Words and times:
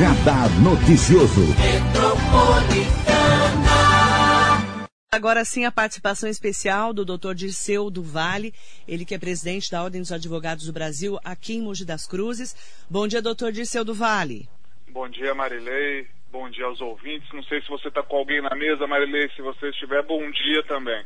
Radar 0.00 0.48
Noticioso. 0.62 1.42
Agora 5.12 5.44
sim 5.44 5.66
a 5.66 5.70
participação 5.70 6.26
especial 6.26 6.94
do 6.94 7.04
Dr. 7.04 7.34
Dirceu 7.34 7.90
do 7.90 8.02
Vale, 8.02 8.54
ele 8.88 9.04
que 9.04 9.14
é 9.14 9.18
presidente 9.18 9.70
da 9.70 9.84
Ordem 9.84 10.00
dos 10.00 10.10
Advogados 10.10 10.64
do 10.64 10.72
Brasil 10.72 11.18
aqui 11.22 11.56
em 11.56 11.60
Mogi 11.60 11.84
das 11.84 12.06
Cruzes. 12.06 12.56
Bom 12.88 13.06
dia, 13.06 13.20
doutor 13.20 13.52
Dirceu 13.52 13.84
do 13.84 13.92
Vale. 13.92 14.48
Bom 14.90 15.06
dia, 15.06 15.34
Marilei. 15.34 16.06
Bom 16.32 16.48
dia 16.48 16.64
aos 16.64 16.80
ouvintes. 16.80 17.28
Não 17.34 17.42
sei 17.42 17.60
se 17.60 17.68
você 17.68 17.88
está 17.88 18.02
com 18.02 18.16
alguém 18.16 18.40
na 18.40 18.56
mesa, 18.56 18.86
Marilei. 18.86 19.28
Se 19.36 19.42
você 19.42 19.68
estiver, 19.68 20.02
bom 20.06 20.30
dia 20.30 20.62
também. 20.62 21.04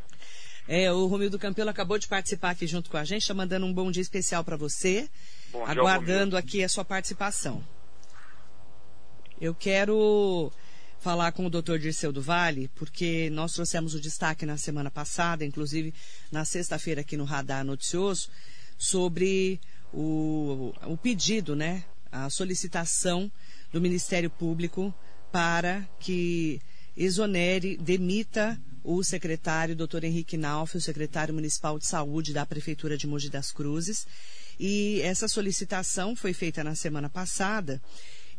É, 0.68 0.92
o 0.92 1.06
Romildo 1.06 1.36
Campelo 1.36 1.70
acabou 1.70 1.98
de 1.98 2.06
participar 2.06 2.50
aqui 2.50 2.64
junto 2.68 2.88
com 2.88 2.96
a 2.96 3.02
gente, 3.02 3.22
está 3.22 3.34
mandando 3.34 3.66
um 3.66 3.74
bom 3.74 3.90
dia 3.90 4.02
especial 4.02 4.44
para 4.44 4.56
você, 4.56 5.08
Bom 5.50 5.64
dia, 5.64 5.72
aguardando 5.72 6.36
aqui 6.36 6.62
a 6.62 6.68
sua 6.68 6.84
participação. 6.84 7.60
Eu 9.40 9.52
quero 9.54 10.52
falar 11.00 11.32
com 11.32 11.46
o 11.46 11.50
Dr. 11.50 11.76
Dirceu 11.78 12.12
do 12.12 12.22
Vale, 12.22 12.70
porque 12.76 13.28
nós 13.30 13.52
trouxemos 13.52 13.92
o 13.94 14.00
destaque 14.00 14.46
na 14.46 14.56
semana 14.56 14.90
passada, 14.90 15.44
inclusive 15.44 15.92
na 16.30 16.44
sexta-feira 16.44 17.00
aqui 17.00 17.16
no 17.16 17.24
Radar 17.24 17.64
Noticioso, 17.64 18.28
sobre 18.78 19.60
o, 19.92 20.72
o 20.86 20.96
pedido, 20.96 21.56
né, 21.56 21.84
a 22.10 22.30
solicitação 22.30 23.30
do 23.72 23.80
Ministério 23.80 24.30
Público 24.30 24.94
para 25.32 25.86
que 25.98 26.60
exonere, 26.96 27.76
demita 27.76 28.58
o 28.84 29.02
secretário 29.02 29.74
Dr. 29.74 30.04
Henrique 30.04 30.36
Nauf, 30.36 30.76
o 30.76 30.80
secretário 30.80 31.34
municipal 31.34 31.78
de 31.78 31.86
saúde 31.86 32.32
da 32.32 32.46
Prefeitura 32.46 32.96
de 32.96 33.06
Mogi 33.06 33.28
das 33.28 33.50
Cruzes. 33.50 34.06
E 34.60 35.00
essa 35.02 35.26
solicitação 35.26 36.14
foi 36.14 36.32
feita 36.32 36.62
na 36.62 36.76
semana 36.76 37.10
passada 37.10 37.82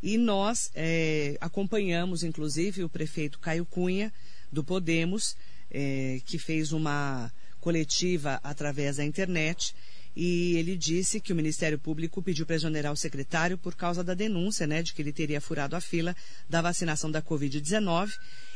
e 0.05 0.19
nós 0.19 0.69
é, 0.75 1.35
acompanhamos, 1.41 2.23
inclusive, 2.23 2.83
o 2.83 2.89
prefeito 2.89 3.39
Caio 3.39 3.65
Cunha, 3.65 4.13
do 4.51 4.63
Podemos, 4.63 5.35
é, 5.71 6.21
que 6.27 6.37
fez 6.37 6.71
uma 6.71 7.31
coletiva 7.59 8.39
através 8.43 8.97
da 8.97 9.03
internet 9.03 9.73
e 10.15 10.57
ele 10.57 10.77
disse 10.77 11.19
que 11.19 11.33
o 11.33 11.35
Ministério 11.35 11.79
Público 11.79 12.21
pediu 12.21 12.45
para 12.45 12.55
exonerar 12.55 12.93
o 12.93 12.95
secretário 12.95 13.57
por 13.57 13.73
causa 13.73 14.03
da 14.03 14.13
denúncia, 14.13 14.67
né, 14.67 14.83
de 14.83 14.93
que 14.93 15.01
ele 15.01 15.11
teria 15.11 15.41
furado 15.41 15.75
a 15.75 15.81
fila 15.81 16.15
da 16.47 16.61
vacinação 16.61 17.09
da 17.09 17.19
Covid-19 17.19 18.11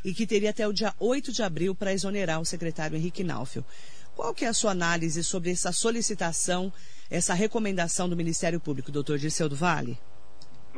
e 0.05 0.13
que 0.13 0.27
teria 0.27 0.51
até 0.51 0.67
o 0.67 0.71
dia 0.71 0.93
8 0.99 1.31
de 1.31 1.41
abril 1.41 1.73
para 1.73 1.91
exonerar 1.91 2.39
o 2.39 2.45
secretário 2.45 2.95
Henrique 2.95 3.23
Naufel. 3.23 3.65
Qual 4.15 4.35
que 4.35 4.45
é 4.45 4.49
a 4.49 4.53
sua 4.53 4.69
análise 4.69 5.23
sobre 5.23 5.49
essa 5.49 5.71
solicitação, 5.71 6.71
essa 7.09 7.33
recomendação 7.33 8.07
do 8.07 8.15
Ministério 8.15 8.59
Público, 8.59 8.91
doutor 8.91 9.17
Dirceu 9.17 9.49
do 9.49 9.55
Vale? 9.55 9.97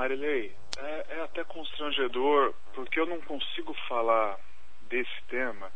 Marilei, 0.01 0.51
é, 0.79 1.05
é 1.09 1.21
até 1.21 1.43
constrangedor, 1.43 2.55
porque 2.73 2.99
eu 2.99 3.05
não 3.05 3.21
consigo 3.21 3.71
falar 3.87 4.35
desse 4.89 5.21
tema 5.29 5.71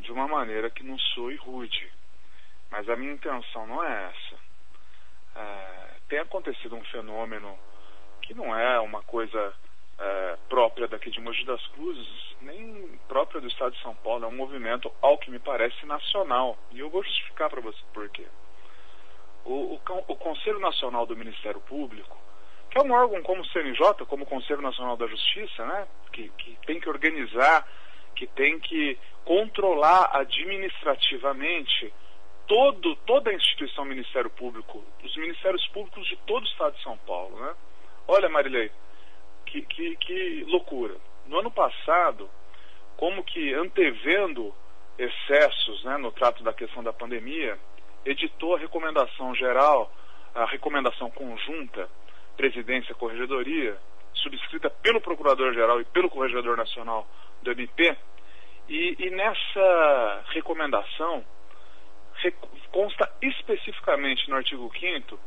de 0.00 0.10
uma 0.10 0.26
maneira 0.26 0.68
que 0.68 0.82
não 0.82 0.98
soe 0.98 1.36
rude. 1.36 1.92
Mas 2.72 2.88
a 2.88 2.96
minha 2.96 3.12
intenção 3.12 3.64
não 3.68 3.84
é 3.84 4.10
essa. 4.10 4.36
É, 5.36 5.94
tem 6.08 6.18
acontecido 6.18 6.74
um 6.74 6.84
fenômeno 6.86 7.56
que 8.22 8.34
não 8.34 8.52
é 8.52 8.80
uma 8.80 9.00
coisa 9.04 9.54
é, 9.96 10.36
própria 10.48 10.88
daqui 10.88 11.08
de 11.08 11.20
Mogi 11.20 11.44
das 11.44 11.64
Cruzes, 11.68 12.36
nem 12.40 12.98
própria 13.06 13.40
do 13.40 13.46
estado 13.46 13.76
de 13.76 13.82
São 13.82 13.94
Paulo, 13.94 14.24
é 14.24 14.28
um 14.28 14.36
movimento, 14.36 14.90
ao 15.00 15.18
que 15.18 15.30
me 15.30 15.38
parece, 15.38 15.86
nacional. 15.86 16.58
E 16.72 16.80
eu 16.80 16.90
vou 16.90 17.04
justificar 17.04 17.48
para 17.48 17.60
você 17.60 17.78
por 17.94 18.08
quê. 18.08 18.26
O, 19.44 19.76
o, 19.76 19.80
o 20.08 20.16
Conselho 20.16 20.58
Nacional 20.58 21.06
do 21.06 21.16
Ministério 21.16 21.60
Público, 21.60 22.25
é 22.76 22.82
um 22.82 22.92
órgão 22.92 23.22
como 23.22 23.42
o 23.42 23.46
CNJ, 23.46 24.04
como 24.06 24.24
o 24.24 24.26
Conselho 24.26 24.60
Nacional 24.60 24.96
da 24.96 25.06
Justiça, 25.06 25.64
né, 25.64 25.86
que, 26.12 26.28
que 26.30 26.58
tem 26.66 26.78
que 26.78 26.88
organizar, 26.88 27.66
que 28.14 28.26
tem 28.26 28.58
que 28.60 28.98
controlar 29.24 30.10
administrativamente 30.12 31.92
todo, 32.46 32.94
toda 33.06 33.30
a 33.30 33.34
instituição 33.34 33.84
Ministério 33.84 34.30
Público, 34.30 34.84
os 35.02 35.16
ministérios 35.16 35.66
públicos 35.68 36.06
de 36.06 36.16
todo 36.26 36.44
o 36.44 36.46
estado 36.46 36.76
de 36.76 36.82
São 36.82 36.96
Paulo. 36.98 37.38
Né? 37.40 37.54
Olha, 38.06 38.28
Marilei, 38.28 38.70
que, 39.46 39.62
que, 39.62 39.96
que 39.96 40.44
loucura. 40.46 40.96
No 41.26 41.38
ano 41.38 41.50
passado, 41.50 42.30
como 42.96 43.24
que 43.24 43.52
antevendo 43.54 44.54
excessos 44.98 45.84
né, 45.84 45.96
no 45.96 46.12
trato 46.12 46.42
da 46.42 46.52
questão 46.52 46.82
da 46.82 46.92
pandemia, 46.92 47.58
editou 48.04 48.54
a 48.54 48.58
recomendação 48.58 49.34
geral, 49.34 49.92
a 50.34 50.44
recomendação 50.46 51.10
conjunta, 51.10 51.88
presidência 52.36 52.94
corregedoria, 52.94 53.76
subscrita 54.14 54.70
pelo 54.70 55.00
Procurador-Geral 55.00 55.80
e 55.80 55.84
pelo 55.86 56.10
Corregedor 56.10 56.56
Nacional 56.56 57.06
do 57.42 57.50
MP, 57.50 57.96
e, 58.68 58.96
e 58.98 59.10
nessa 59.10 60.24
recomendação 60.28 61.24
consta 62.72 63.10
especificamente 63.22 64.28
no 64.28 64.36
artigo 64.36 64.70
5 64.78 65.18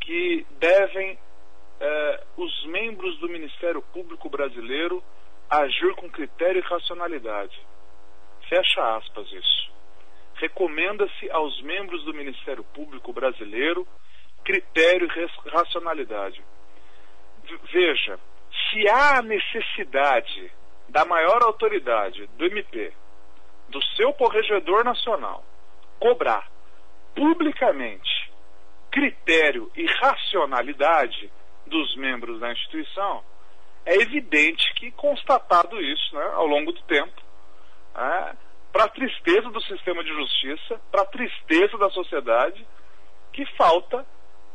que 0.00 0.46
devem 0.58 1.18
eh, 1.80 2.24
os 2.36 2.66
membros 2.66 3.18
do 3.18 3.28
Ministério 3.28 3.82
Público 3.82 4.28
Brasileiro 4.28 5.02
agir 5.50 5.94
com 5.94 6.10
critério 6.10 6.60
e 6.60 6.68
racionalidade. 6.68 7.58
Fecha 8.48 8.96
aspas 8.96 9.30
isso. 9.32 9.72
Recomenda-se 10.34 11.30
aos 11.30 11.60
membros 11.62 12.04
do 12.04 12.14
Ministério 12.14 12.64
Público 12.64 13.12
Brasileiro 13.12 13.86
critério 14.44 15.08
e 15.16 15.50
racionalidade. 15.50 16.42
Veja, 17.72 18.18
se 18.70 18.88
há 18.88 19.22
necessidade 19.22 20.52
da 20.88 21.04
maior 21.04 21.42
autoridade 21.42 22.26
do 22.36 22.44
MP, 22.44 22.92
do 23.68 23.82
seu 23.96 24.12
corregedor 24.12 24.84
nacional, 24.84 25.44
cobrar 25.98 26.48
publicamente 27.14 28.30
critério 28.90 29.70
e 29.74 29.86
racionalidade 29.86 31.30
dos 31.66 31.96
membros 31.96 32.38
da 32.38 32.52
instituição, 32.52 33.24
é 33.86 33.96
evidente 33.96 34.72
que, 34.74 34.90
constatado 34.92 35.80
isso 35.80 36.14
né, 36.14 36.30
ao 36.34 36.46
longo 36.46 36.72
do 36.72 36.82
tempo, 36.82 37.22
é, 37.94 38.36
para 38.72 38.84
a 38.84 38.88
tristeza 38.88 39.50
do 39.50 39.60
sistema 39.62 40.02
de 40.02 40.10
justiça, 40.10 40.80
para 40.90 41.02
a 41.02 41.06
tristeza 41.06 41.76
da 41.78 41.90
sociedade, 41.90 42.66
que 43.32 43.44
falta 43.56 44.06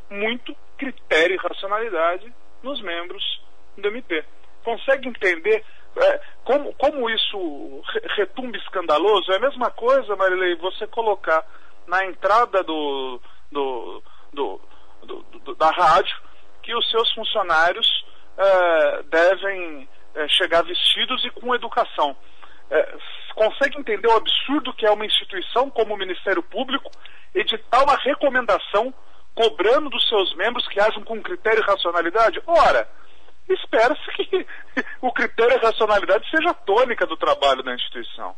muito 0.10 0.56
critério 0.78 1.36
e 1.36 1.48
racionalidade 1.48 2.34
nos 2.64 2.82
membros 2.82 3.42
do 3.78 3.88
MP. 3.88 4.24
Consegue 4.64 5.08
entender 5.08 5.64
é, 5.98 6.22
como, 6.44 6.74
como 6.76 7.10
isso 7.10 7.82
retumba 8.16 8.58
escandaloso? 8.58 9.32
É 9.32 9.38
a 9.38 9.42
mesma 9.42 9.72
coisa, 9.72 10.16
Marilei, 10.16 10.56
você 10.56 10.88
colocar 10.88 11.46
na 11.88 12.06
entrada 12.06 12.64
do, 12.64 13.20
do, 13.52 14.04
do, 14.34 14.62
do 15.04 15.56
da 15.56 15.72
rádio 15.72 16.16
que 16.62 16.76
os 16.76 16.90
seus 16.90 17.12
funcionários 17.14 17.88
é, 18.38 19.04
devem 19.04 19.90
é, 20.16 20.28
chegar 20.28 20.64
vestidos 20.64 21.24
e 21.26 21.30
com 21.32 21.56
educação. 21.56 22.16
É, 22.70 22.98
consegue 23.34 23.80
entender 23.80 24.08
o 24.08 24.18
absurdo 24.18 24.74
que 24.74 24.86
é 24.86 24.92
uma 24.92 25.06
instituição 25.06 25.70
como 25.70 25.94
o 25.94 25.98
Ministério 25.98 26.44
Público 26.44 26.92
editar 27.34 27.84
uma 27.84 27.96
recomendação 27.96 28.94
cobrando 29.36 29.90
dos 29.90 30.08
seus 30.08 30.36
membros 30.36 30.68
que 30.68 30.80
ajam 30.80 31.04
com 31.04 31.22
critério 31.22 31.62
e 31.62 31.66
racionalidade? 31.66 32.42
Ora, 32.46 32.88
espera-se 33.48 34.12
que 34.12 34.48
o 35.02 35.12
critério 35.12 35.58
e 35.58 35.66
racionalidade 35.66 36.30
seja 36.30 36.52
a 36.52 36.54
tônica 36.54 37.06
do 37.06 37.18
trabalho 37.18 37.64
da 37.64 37.74
instituição. 37.74 38.36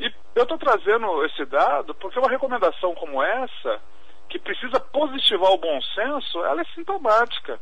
E 0.00 0.12
eu 0.34 0.42
estou 0.42 0.58
trazendo 0.58 1.24
esse 1.24 1.44
dado 1.46 1.94
porque 1.94 2.18
uma 2.18 2.30
recomendação 2.30 2.94
como 2.94 3.22
essa, 3.22 3.80
que 4.28 4.38
precisa 4.38 4.78
positivar 4.78 5.50
o 5.50 5.58
bom 5.58 5.80
senso, 5.94 6.44
ela 6.44 6.60
é 6.60 6.64
sintomática. 6.74 7.58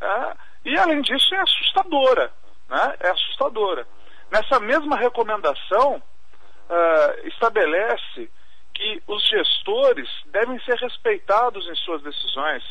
É, 0.00 0.36
e 0.66 0.78
além 0.78 1.00
disso 1.02 1.34
é 1.34 1.40
assustadora. 1.40 2.32
Né? 2.68 2.96
É 3.00 3.10
assustadora. 3.10 3.86
Nessa 4.30 4.60
mesma 4.60 4.96
recomendação, 4.96 5.96
uh, 5.96 7.28
estabelece 7.28 8.30
que 8.74 9.02
os 9.06 9.26
gestores 9.28 10.08
devem 10.26 10.58
ser 10.60 10.76
respeitados 10.76 11.66
em 11.68 11.74
suas 11.76 12.02
decisões, 12.02 12.62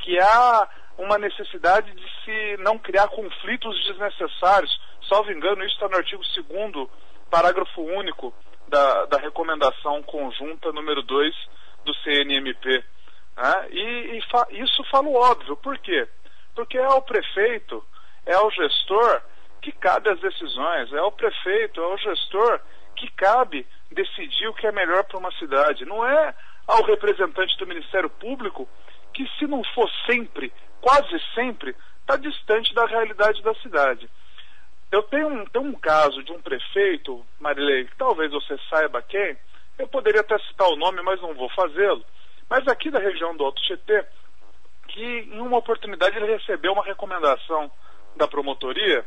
que 0.00 0.18
há 0.18 0.68
uma 0.98 1.16
necessidade 1.18 1.90
de 1.92 2.04
se 2.24 2.56
não 2.58 2.78
criar 2.78 3.08
conflitos 3.08 3.84
desnecessários. 3.86 4.80
Salvo 5.08 5.30
engano, 5.30 5.64
isso 5.64 5.74
está 5.74 5.88
no 5.88 5.96
artigo 5.96 6.22
2 6.22 6.88
parágrafo 7.30 7.80
único 7.82 8.34
da, 8.68 9.06
da 9.06 9.18
recomendação 9.18 10.02
conjunta 10.02 10.72
número 10.72 11.02
2 11.02 11.34
do 11.84 11.94
CNMP. 11.96 12.84
Né? 13.36 13.68
E, 13.70 14.18
e 14.18 14.22
fa 14.30 14.46
isso 14.50 14.84
óbvio, 15.14 15.56
por 15.56 15.78
quê? 15.78 16.08
Porque 16.54 16.78
é 16.78 16.84
ao 16.84 17.02
prefeito, 17.02 17.84
é 18.26 18.34
ao 18.34 18.50
gestor 18.50 19.22
que 19.60 19.72
cabe 19.72 20.10
as 20.10 20.20
decisões, 20.20 20.92
é 20.92 20.98
ao 20.98 21.10
prefeito, 21.12 21.80
é 21.80 21.84
ao 21.84 21.98
gestor 21.98 22.60
que 22.96 23.10
cabe 23.12 23.66
decidir 23.94 24.48
o 24.48 24.54
que 24.54 24.66
é 24.66 24.72
melhor 24.72 25.04
para 25.04 25.18
uma 25.18 25.32
cidade. 25.32 25.84
Não 25.84 26.06
é 26.06 26.34
ao 26.66 26.82
representante 26.84 27.56
do 27.58 27.66
Ministério 27.66 28.10
Público 28.10 28.68
que, 29.12 29.26
se 29.38 29.46
não 29.46 29.62
for 29.74 29.90
sempre 30.06 30.52
quase 30.84 31.18
sempre 31.34 31.74
está 32.00 32.16
distante 32.16 32.74
da 32.74 32.84
realidade 32.84 33.42
da 33.42 33.54
cidade. 33.54 34.06
Eu 34.92 35.02
tenho 35.04 35.28
um, 35.28 35.46
tenho 35.46 35.64
um 35.64 35.72
caso 35.72 36.22
de 36.22 36.30
um 36.30 36.42
prefeito, 36.42 37.24
Marilei, 37.40 37.86
que 37.86 37.96
talvez 37.96 38.30
você 38.30 38.58
saiba 38.68 39.00
quem, 39.00 39.34
eu 39.78 39.88
poderia 39.88 40.20
até 40.20 40.38
citar 40.40 40.68
o 40.68 40.76
nome, 40.76 41.00
mas 41.00 41.20
não 41.22 41.32
vou 41.34 41.48
fazê-lo, 41.48 42.04
mas 42.50 42.68
aqui 42.68 42.90
da 42.90 43.00
região 43.00 43.34
do 43.34 43.44
Alto 43.44 43.62
Tietê, 43.62 44.04
que 44.88 45.02
em 45.02 45.40
uma 45.40 45.56
oportunidade 45.56 46.16
ele 46.18 46.36
recebeu 46.36 46.74
uma 46.74 46.84
recomendação 46.84 47.72
da 48.14 48.28
promotoria, 48.28 49.04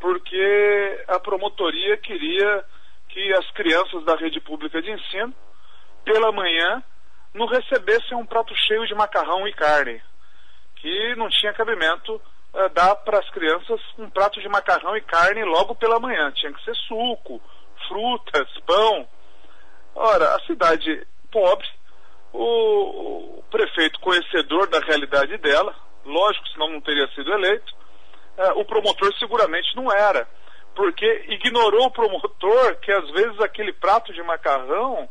porque 0.00 1.04
a 1.08 1.20
promotoria 1.20 1.98
queria 1.98 2.64
que 3.16 3.32
as 3.32 3.50
crianças 3.52 4.04
da 4.04 4.14
rede 4.14 4.38
pública 4.42 4.82
de 4.82 4.90
ensino, 4.90 5.34
pela 6.04 6.30
manhã, 6.32 6.82
não 7.32 7.46
recebessem 7.46 8.14
um 8.14 8.26
prato 8.26 8.54
cheio 8.54 8.86
de 8.86 8.94
macarrão 8.94 9.48
e 9.48 9.54
carne, 9.54 10.02
que 10.76 11.14
não 11.14 11.30
tinha 11.30 11.54
cabimento 11.54 12.16
uh, 12.16 12.68
dar 12.74 12.94
para 12.96 13.18
as 13.18 13.30
crianças 13.30 13.80
um 13.96 14.10
prato 14.10 14.38
de 14.38 14.48
macarrão 14.50 14.94
e 14.98 15.00
carne 15.00 15.42
logo 15.44 15.74
pela 15.76 15.98
manhã. 15.98 16.30
Tinha 16.32 16.52
que 16.52 16.62
ser 16.62 16.76
suco, 16.86 17.40
frutas, 17.88 18.50
pão. 18.66 19.08
Ora, 19.94 20.36
a 20.36 20.40
cidade 20.40 21.06
pobre, 21.32 21.66
o, 22.34 23.38
o 23.38 23.44
prefeito 23.50 23.98
conhecedor 24.00 24.68
da 24.68 24.80
realidade 24.80 25.38
dela, 25.38 25.74
lógico, 26.04 26.46
senão 26.48 26.68
não 26.68 26.82
teria 26.82 27.08
sido 27.14 27.32
eleito, 27.32 27.74
uh, 28.36 28.60
o 28.60 28.64
promotor 28.66 29.10
seguramente 29.18 29.74
não 29.74 29.90
era, 29.90 30.28
porque 30.76 31.24
ignorou 31.28 31.86
o 31.86 31.90
promotor 31.90 32.76
que 32.76 32.92
às 32.92 33.10
vezes 33.10 33.40
aquele 33.40 33.72
prato 33.72 34.12
de 34.12 34.22
macarrão 34.22 35.08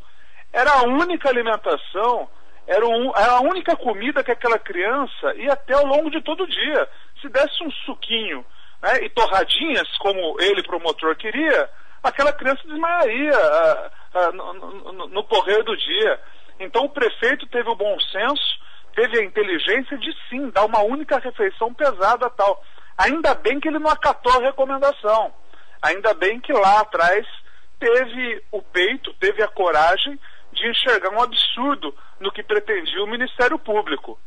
era 0.53 0.71
a 0.71 0.83
única 0.83 1.27
alimentação, 1.27 2.29
era, 2.67 2.87
um, 2.87 3.11
era, 3.15 3.33
a 3.33 3.41
única 3.41 3.75
comida 3.75 4.23
que 4.23 4.31
aquela 4.31 4.57
criança 4.57 5.33
ia 5.35 5.53
até 5.53 5.73
ao 5.73 5.85
longo 5.85 6.09
de 6.09 6.21
todo 6.21 6.43
o 6.43 6.47
dia. 6.47 6.87
Se 7.19 7.27
desse 7.27 7.63
um 7.63 7.71
suquinho 7.85 8.45
né, 8.81 9.03
e 9.03 9.09
torradinhas, 9.09 9.87
como 9.97 10.39
ele, 10.39 10.63
promotor, 10.63 11.15
queria, 11.17 11.69
aquela 12.01 12.31
criança 12.31 12.61
desmaiaria 12.65 13.35
ah, 13.35 13.91
ah, 14.13 14.31
no, 14.31 14.53
no, 14.53 15.07
no 15.07 15.23
correr 15.23 15.63
do 15.63 15.75
dia. 15.75 16.21
Então 16.59 16.85
o 16.85 16.89
prefeito 16.89 17.47
teve 17.47 17.69
o 17.69 17.75
bom 17.75 17.99
senso, 17.99 18.59
teve 18.95 19.19
a 19.19 19.25
inteligência 19.25 19.97
de 19.97 20.15
sim 20.29 20.49
dar 20.51 20.65
uma 20.65 20.83
única 20.83 21.17
refeição 21.19 21.73
pesada 21.73 22.29
tal. 22.29 22.63
Ainda 22.97 23.33
bem 23.35 23.59
que 23.59 23.67
ele 23.67 23.79
não 23.79 23.89
acatou 23.89 24.31
a 24.31 24.45
recomendação. 24.45 25.33
Ainda 25.85 26.15
bem 26.15 26.39
que 26.39 26.51
lá 26.51 26.79
atrás 26.79 27.27
teve 27.79 28.43
o 28.51 28.59
peito, 28.59 29.13
teve 29.19 29.43
a 29.43 29.47
coragem 29.47 30.19
de 30.51 30.67
enxergar 30.67 31.11
um 31.11 31.21
absurdo 31.21 31.95
no 32.19 32.31
que 32.31 32.41
pretendia 32.41 33.03
o 33.03 33.07
Ministério 33.07 33.59
Público. 33.59 34.19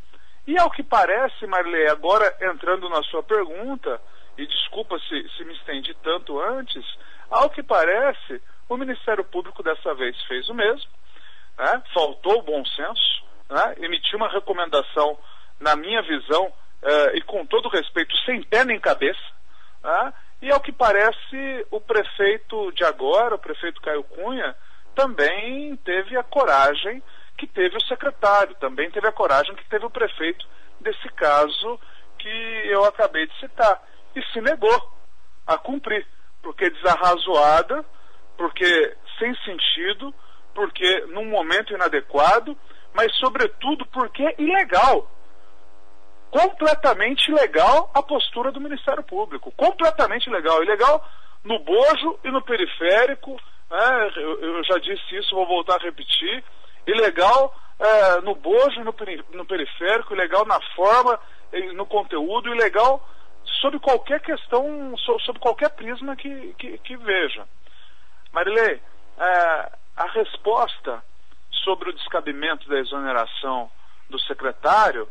E 0.47 0.57
ao 0.57 0.71
que 0.71 0.85
parece, 0.85 1.49
Marilei, 1.49 1.89
agora 1.89 2.33
entrando 2.41 2.89
na 2.89 3.03
sua 3.03 3.25
pergunta, 3.25 4.01
e 4.37 4.47
desculpa 4.47 5.01
se, 5.01 5.29
se 5.37 5.45
me 5.45 5.53
estendi 5.55 5.93
tanto 5.95 6.41
antes, 6.41 6.85
ao 7.29 7.51
que 7.51 7.63
parece, 7.65 8.41
o 8.69 8.77
Ministério 8.77 9.25
Público 9.25 9.61
dessa 9.61 9.93
vez 9.95 10.17
fez 10.29 10.49
o 10.49 10.55
mesmo, 10.55 10.89
né? 11.59 11.83
faltou 11.93 12.39
o 12.39 12.43
bom 12.43 12.65
senso, 12.67 13.25
né? 13.51 13.75
emitiu 13.79 14.17
uma 14.17 14.31
recomendação, 14.31 15.19
na 15.59 15.75
minha 15.75 16.03
visão, 16.03 16.53
eh, 16.83 17.17
e 17.17 17.21
com 17.23 17.45
todo 17.45 17.69
respeito, 17.69 18.17
sem 18.25 18.45
pé 18.45 18.65
nem 18.65 18.79
cabeça, 18.79 19.19
né? 19.83 20.13
E 20.41 20.51
ao 20.53 20.61
que 20.61 20.73
parece, 20.73 21.67
o 21.71 21.81
prefeito 21.81 22.73
de 22.73 22.85
agora, 22.85 23.35
o 23.35 23.39
prefeito 23.39 23.81
Caio 23.81 24.05
Cunha, 24.05 24.55
também 24.95 25.77
teve 25.77 26.17
a 26.17 26.23
coragem 26.23 27.03
que 27.37 27.47
teve 27.47 27.77
o 27.77 27.85
secretário, 27.85 28.55
também 28.57 28.91
teve 28.91 29.07
a 29.07 29.13
coragem 29.13 29.55
que 29.55 29.69
teve 29.69 29.87
o 29.87 29.91
prefeito 29.91 30.47
desse 30.81 31.09
caso 31.11 31.81
que 32.19 32.29
eu 32.67 32.85
acabei 32.85 33.27
de 33.27 33.39
citar. 33.39 33.83
E 34.15 34.23
se 34.33 34.41
negou 34.41 34.93
a 35.47 35.57
cumprir, 35.57 36.07
porque 36.43 36.71
desarrazoada, 36.71 37.85
porque 38.37 38.97
sem 39.19 39.35
sentido, 39.45 40.15
porque 40.55 41.01
num 41.07 41.27
momento 41.27 41.73
inadequado, 41.73 42.57
mas 42.93 43.15
sobretudo 43.17 43.87
porque 43.87 44.35
ilegal. 44.39 45.11
Completamente 46.31 47.31
ilegal 47.31 47.91
a 47.95 48.03
postura 48.03 48.53
do 48.53 48.61
Ministério 48.61 49.03
Público. 49.03 49.53
Completamente 49.53 50.29
ilegal. 50.29 50.63
Ilegal 50.63 51.05
no 51.45 51.59
Bojo 51.61 52.19
e 52.25 52.31
no 52.31 52.43
periférico, 52.43 53.41
né? 53.71 54.13
eu, 54.17 54.41
eu, 54.41 54.65
já 54.65 54.79
disse 54.79 55.17
isso, 55.17 55.35
vou 55.35 55.47
voltar 55.47 55.77
a 55.77 55.85
repetir. 55.85 56.45
Ilegal 56.87 57.55
é, 57.79 58.21
no 58.23 58.35
bojo, 58.35 58.83
no, 58.83 58.95
no 59.35 59.47
periférico, 59.47 60.15
ilegal 60.15 60.45
na 60.47 60.61
forma, 60.75 61.19
no 61.75 61.87
conteúdo, 61.87 62.55
ilegal 62.55 63.07
sobre 63.61 63.79
qualquer 63.79 64.21
questão, 64.21 64.97
sobre 65.25 65.41
qualquer 65.41 65.71
prisma 65.71 66.17
que, 66.17 66.55
que, 66.59 66.79
que 66.79 66.97
veja. 66.97 67.47
Marilei, 68.33 68.81
é, 69.19 69.73
a 69.97 70.07
resposta 70.13 71.03
sobre 71.65 71.91
o 71.91 71.93
descabimento 71.93 72.69
da 72.69 72.79
exoneração 72.79 73.71
do 74.11 74.19
secretário 74.21 75.09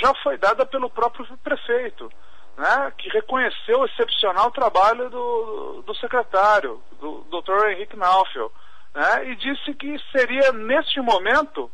já 0.00 0.14
foi 0.22 0.36
dada 0.38 0.64
pelo 0.64 0.90
próprio 0.90 1.26
prefeito 1.38 2.10
né, 2.58 2.92
que 2.98 3.08
reconheceu 3.10 3.78
o 3.78 3.86
excepcional 3.86 4.50
trabalho 4.50 5.08
do, 5.08 5.82
do 5.86 5.94
secretário, 5.94 6.82
do 7.00 7.24
Dr. 7.30 7.68
Henrique 7.68 7.96
Naufel, 7.96 8.52
né, 8.92 9.30
e 9.30 9.36
disse 9.36 9.72
que 9.74 9.96
seria, 10.10 10.52
neste 10.52 11.00
momento, 11.00 11.70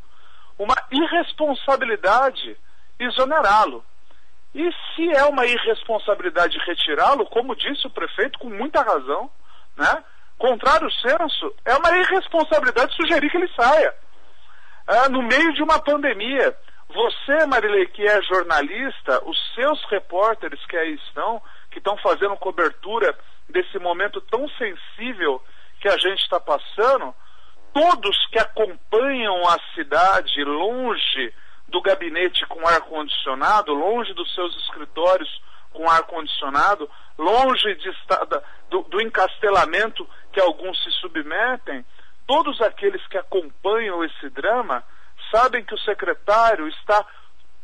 uma 0.59 0.77
irresponsabilidade 0.91 2.57
exonerá-lo. 3.01 3.83
E 4.55 4.71
se 4.95 5.11
é 5.11 5.25
uma 5.25 5.47
irresponsabilidade 5.47 6.59
retirá-lo, 6.67 7.27
como 7.27 7.57
disse 7.57 7.87
o 7.87 7.91
prefeito 7.91 8.39
com 8.39 8.51
muita 8.51 8.83
razão, 8.83 9.31
né, 9.77 10.05
contrário 10.39 10.91
senso, 10.93 11.55
é 11.65 11.75
uma 11.77 11.97
irresponsabilidade 11.97 12.95
sugerir 12.95 13.31
que 13.31 13.39
ele 13.39 13.51
saia. 13.59 13.95
É, 14.87 15.09
no 15.09 15.23
meio 15.23 15.51
de 15.55 15.63
uma 15.63 15.79
pandemia, 15.79 16.55
você, 16.89 17.47
Marilei, 17.47 17.87
que 17.87 18.07
é 18.07 18.23
jornalista, 18.23 19.23
os 19.25 19.55
seus 19.55 19.83
repórteres 19.87 20.65
que 20.67 20.77
aí 20.77 20.95
estão, 20.95 21.43
que 21.71 21.79
estão 21.79 21.97
fazendo 21.99 22.37
cobertura 22.37 23.17
desse 23.49 23.79
momento 23.79 24.21
tão 24.21 24.49
sensível 24.51 25.43
que 25.81 25.89
a 25.89 25.97
gente 25.99 26.23
está 26.23 26.39
passando, 26.39 27.15
todos 27.73 28.27
que 28.29 28.39
acompanham 28.39 29.47
a 29.49 29.59
cidade 29.75 30.45
longe 30.45 31.35
do 31.69 31.83
gabinete 31.83 32.47
com 32.47 32.67
ar-condicionado, 32.67 33.73
longe 33.73 34.13
dos 34.15 34.33
seus 34.35 34.57
escritórios 34.63 35.43
com 35.73 35.89
ar-condicionado, 35.91 36.89
longe 37.19 37.75
de, 37.75 37.93
do, 38.71 38.83
do 38.83 39.01
encastelamento 39.01 40.09
que 40.33 40.41
alguns 40.41 40.81
se 40.83 40.91
submetem, 40.93 41.85
todos 42.27 42.61
aqueles 42.61 43.05
que 43.09 43.19
acompanham 43.19 44.05
esse 44.05 44.31
drama 44.31 44.85
sabem 45.31 45.65
que 45.65 45.75
o 45.75 45.81
secretário 45.81 46.69
está 46.69 47.07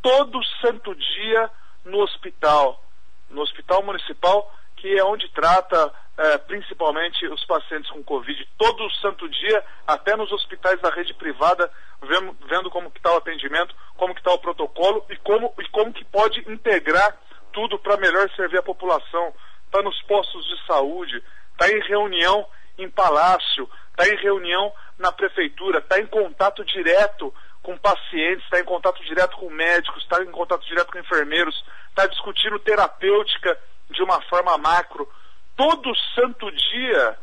todo 0.02 0.42
santo 0.60 0.94
dia 0.94 1.50
no 1.84 1.98
hospital, 2.00 2.82
no 3.28 3.42
hospital 3.42 3.82
municipal, 3.82 4.52
que 4.76 4.98
é 4.98 5.04
onde 5.04 5.28
trata 5.28 5.92
é, 6.16 6.38
principalmente 6.38 7.26
os 7.28 7.44
pacientes 7.44 7.90
com 7.90 8.02
Covid. 8.02 8.48
Todo 8.58 8.90
santo 8.96 9.28
dia, 9.28 9.64
até 9.86 10.16
nos 10.16 10.30
hospitais 10.32 10.80
da 10.80 10.90
rede 10.90 11.14
privada, 11.14 11.70
vendo, 12.02 12.36
vendo 12.46 12.70
como 12.70 12.92
está 12.94 13.12
o 13.12 13.18
atendimento, 13.18 13.74
como 13.96 14.12
está 14.12 14.32
o 14.32 14.38
protocolo 14.38 15.04
e 15.08 15.16
como, 15.16 15.54
e 15.58 15.68
como 15.68 15.92
que 15.92 16.04
pode 16.04 16.40
integrar 16.50 17.16
tudo 17.52 17.78
para 17.78 17.96
melhor 17.96 18.28
servir 18.36 18.58
a 18.58 18.62
população. 18.62 19.32
Está 19.66 19.82
nos 19.82 20.00
postos 20.02 20.44
de 20.46 20.66
saúde, 20.66 21.22
está 21.52 21.70
em 21.70 21.80
reunião 21.80 22.46
em 22.76 22.90
palácio, 22.90 23.68
está 23.90 24.06
em 24.08 24.16
reunião 24.16 24.72
na 24.98 25.12
prefeitura, 25.12 25.78
está 25.78 25.98
em 26.00 26.06
contato 26.06 26.64
direto 26.64 27.32
com 27.62 27.76
pacientes, 27.76 28.44
está 28.44 28.60
em 28.60 28.64
contato 28.64 29.02
direto 29.04 29.36
com 29.36 29.50
médicos, 29.50 30.02
está 30.02 30.22
em 30.22 30.30
contato 30.30 30.66
direto 30.66 30.92
com 30.92 30.98
enfermeiros, 30.98 31.64
está 31.88 32.06
discutindo 32.06 32.58
terapêutica 32.58 33.58
de 33.90 34.02
uma 34.02 34.20
forma 34.22 34.56
macro. 34.58 35.08
Todo 35.56 35.94
santo 36.14 36.50
dia 36.50 37.18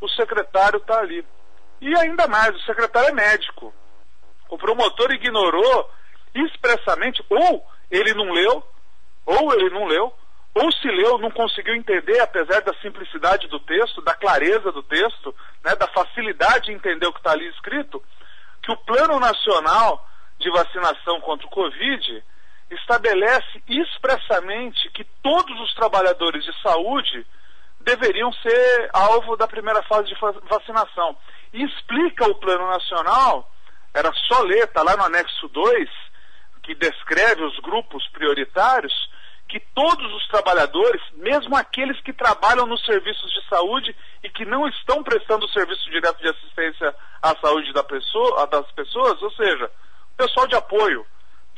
o 0.00 0.08
secretário 0.08 0.78
está 0.78 0.98
ali. 0.98 1.24
E 1.80 1.96
ainda 1.98 2.26
mais, 2.26 2.54
o 2.56 2.62
secretário 2.62 3.10
é 3.10 3.12
médico. 3.12 3.74
O 4.48 4.56
promotor 4.56 5.12
ignorou 5.12 5.90
expressamente, 6.34 7.24
ou 7.28 7.66
ele 7.90 8.14
não 8.14 8.32
leu, 8.32 8.62
ou 9.26 9.52
ele 9.54 9.70
não 9.70 9.86
leu, 9.86 10.12
ou 10.54 10.72
se 10.72 10.88
leu, 10.88 11.18
não 11.18 11.30
conseguiu 11.30 11.74
entender, 11.74 12.20
apesar 12.20 12.60
da 12.60 12.72
simplicidade 12.80 13.48
do 13.48 13.58
texto, 13.60 14.00
da 14.02 14.14
clareza 14.14 14.70
do 14.70 14.82
texto, 14.82 15.34
né, 15.64 15.74
da 15.74 15.88
facilidade 15.88 16.66
de 16.66 16.72
entender 16.72 17.06
o 17.06 17.12
que 17.12 17.18
está 17.18 17.32
ali 17.32 17.48
escrito, 17.48 18.02
que 18.64 18.72
o 18.72 18.76
Plano 18.78 19.20
Nacional 19.20 20.08
de 20.38 20.50
Vacinação 20.50 21.20
contra 21.20 21.46
o 21.46 21.50
Covid 21.50 22.24
estabelece 22.70 23.62
expressamente 23.68 24.90
que 24.90 25.04
todos 25.22 25.60
os 25.60 25.74
trabalhadores 25.74 26.42
de 26.44 26.62
saúde 26.62 27.26
deveriam 27.80 28.32
ser 28.32 28.90
alvo 28.92 29.36
da 29.36 29.46
primeira 29.46 29.82
fase 29.82 30.08
de 30.08 30.16
vacinação. 30.48 31.14
E 31.52 31.62
explica 31.62 32.26
o 32.26 32.34
Plano 32.36 32.66
Nacional, 32.66 33.52
era 33.92 34.10
só 34.26 34.40
ler, 34.42 34.64
está 34.64 34.82
lá 34.82 34.96
no 34.96 35.04
anexo 35.04 35.46
2, 35.48 35.90
que 36.62 36.74
descreve 36.74 37.44
os 37.44 37.58
grupos 37.60 38.08
prioritários, 38.08 38.94
que 39.54 39.60
todos 39.72 40.12
os 40.12 40.26
trabalhadores, 40.26 41.00
mesmo 41.12 41.56
aqueles 41.56 42.00
que 42.00 42.12
trabalham 42.12 42.66
nos 42.66 42.84
serviços 42.84 43.32
de 43.32 43.48
saúde 43.48 43.94
e 44.20 44.28
que 44.28 44.44
não 44.44 44.66
estão 44.66 45.00
prestando 45.00 45.48
serviço 45.50 45.88
direto 45.90 46.20
de 46.20 46.28
assistência 46.28 46.92
à 47.22 47.36
saúde 47.36 47.72
da 47.72 47.84
pessoa, 47.84 48.48
das 48.48 48.68
pessoas, 48.72 49.22
ou 49.22 49.30
seja, 49.30 49.70
pessoal 50.16 50.48
de 50.48 50.56
apoio, 50.56 51.06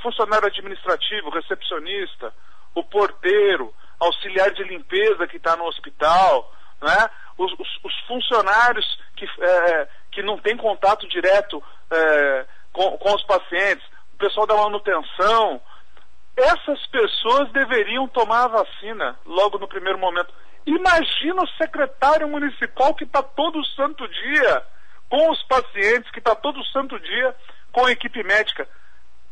funcionário 0.03 0.47
administrativo, 0.47 1.31
recepcionista, 1.31 2.35
o 2.75 2.85
porteiro, 2.85 3.73
auxiliar 3.99 4.51
de 4.51 4.63
limpeza 4.65 5.27
que 5.27 5.39
está 5.39 5.57
no 5.57 5.65
hospital, 5.65 6.53
né? 6.83 7.11
os, 7.39 7.51
os, 7.55 7.69
os 7.83 7.99
funcionários 8.07 8.87
que, 9.17 9.25
é, 9.25 9.89
que 10.13 10.23
não 10.23 10.37
têm 10.37 10.59
contato 10.59 11.09
direto 11.09 11.63
é, 11.91 12.47
com, 12.75 12.99
com 12.99 13.15
os 13.15 13.25
pacientes, 13.25 13.87
o 14.13 14.19
pessoal 14.19 14.47
da 14.47 14.55
manutenção, 14.55 15.63
essas 16.37 16.87
pessoas 16.89 17.51
deveriam 17.53 18.07
tomar 18.09 18.45
a 18.45 18.49
vacina 18.49 19.19
logo 19.25 19.59
no 19.59 19.67
primeiro 19.67 19.99
momento. 19.99 20.33
Imagina 20.67 21.43
o 21.43 21.49
secretário 21.57 22.29
municipal 22.29 22.95
que 22.95 23.05
está 23.05 23.23
todo 23.23 23.65
santo 23.65 24.07
dia 24.07 24.63
com 25.09 25.31
os 25.31 25.43
pacientes, 25.45 26.11
que 26.11 26.19
está 26.19 26.35
todo 26.35 26.65
santo 26.67 26.99
dia 27.01 27.35
com 27.73 27.87
a 27.87 27.93
equipe 27.93 28.23
médica. 28.23 28.69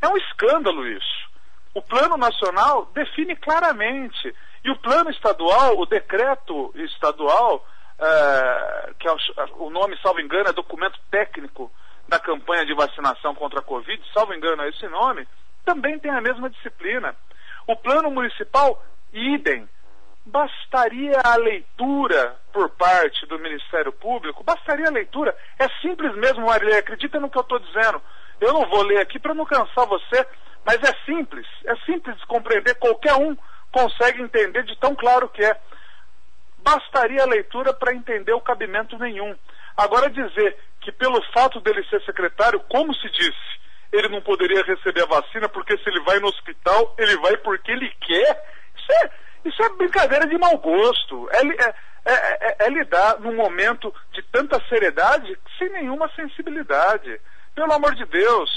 É 0.00 0.08
um 0.08 0.16
escândalo 0.16 0.86
isso. 0.86 1.30
O 1.74 1.82
plano 1.82 2.16
nacional 2.16 2.90
define 2.94 3.36
claramente. 3.36 4.34
E 4.64 4.70
o 4.70 4.76
plano 4.76 5.10
estadual, 5.10 5.78
o 5.78 5.86
decreto 5.86 6.72
estadual, 6.76 7.66
é, 7.98 8.92
que 8.98 9.06
é 9.06 9.12
o, 9.12 9.66
o 9.66 9.70
nome, 9.70 9.98
salvo 10.00 10.20
engano, 10.20 10.48
é 10.48 10.52
documento 10.52 10.98
técnico 11.10 11.70
da 12.08 12.18
campanha 12.18 12.64
de 12.64 12.74
vacinação 12.74 13.34
contra 13.34 13.60
a 13.60 13.62
Covid, 13.62 14.02
salvo 14.12 14.34
engano 14.34 14.62
é 14.62 14.68
esse 14.68 14.86
nome, 14.88 15.26
também 15.64 15.98
tem 15.98 16.10
a 16.10 16.20
mesma 16.20 16.50
disciplina. 16.50 17.14
O 17.66 17.76
plano 17.76 18.10
municipal, 18.10 18.82
idem. 19.12 19.68
Bastaria 20.26 21.20
a 21.22 21.36
leitura 21.36 22.36
por 22.52 22.70
parte 22.70 23.26
do 23.26 23.38
Ministério 23.38 23.92
Público, 23.92 24.42
bastaria 24.42 24.86
a 24.86 24.92
leitura. 24.92 25.36
É 25.58 25.68
simples 25.82 26.14
mesmo, 26.16 26.46
Marilei, 26.46 26.78
acredita 26.78 27.20
no 27.20 27.28
que 27.28 27.36
eu 27.36 27.42
estou 27.42 27.58
dizendo. 27.58 28.00
Eu 28.40 28.52
não 28.52 28.66
vou 28.68 28.82
ler 28.82 29.00
aqui 29.00 29.18
para 29.18 29.34
não 29.34 29.44
cansar 29.44 29.86
você, 29.86 30.26
mas 30.64 30.82
é 30.82 30.94
simples, 31.04 31.46
é 31.66 31.76
simples 31.84 32.16
de 32.16 32.26
compreender, 32.26 32.74
qualquer 32.76 33.14
um 33.14 33.36
consegue 33.70 34.22
entender 34.22 34.62
de 34.62 34.78
tão 34.78 34.94
claro 34.94 35.28
que 35.28 35.44
é. 35.44 35.60
Bastaria 36.58 37.22
a 37.22 37.26
leitura 37.26 37.74
para 37.74 37.94
entender 37.94 38.32
o 38.32 38.40
cabimento 38.40 38.98
nenhum. 38.98 39.36
Agora 39.76 40.08
dizer 40.08 40.56
que 40.80 40.92
pelo 40.92 41.20
fato 41.32 41.60
dele 41.60 41.84
ser 41.90 42.00
secretário, 42.04 42.60
como 42.60 42.94
se 42.94 43.10
disse, 43.10 43.60
ele 43.92 44.08
não 44.08 44.20
poderia 44.20 44.62
receber 44.64 45.02
a 45.02 45.06
vacina 45.06 45.48
porque 45.48 45.76
se 45.78 45.88
ele 45.88 46.00
vai 46.00 46.18
no 46.18 46.28
hospital, 46.28 46.94
ele 46.98 47.16
vai 47.18 47.36
porque 47.38 47.70
ele 47.70 47.88
quer. 48.00 48.44
Isso 48.76 48.92
é, 48.92 49.10
isso 49.44 49.62
é 49.62 49.68
brincadeira 49.70 50.26
de 50.26 50.36
mau 50.38 50.58
gosto. 50.58 51.28
É, 51.30 51.40
é, 51.66 51.74
é, 52.06 52.66
é 52.66 52.68
lidar 52.70 53.20
num 53.20 53.34
momento 53.34 53.94
de 54.12 54.22
tanta 54.22 54.62
seriedade 54.68 55.38
sem 55.58 55.70
nenhuma 55.70 56.10
sensibilidade. 56.14 57.20
Pelo 57.54 57.72
amor 57.72 57.94
de 57.94 58.04
Deus, 58.04 58.50